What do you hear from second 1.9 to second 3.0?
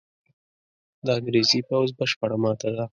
بشپړه ماته ده.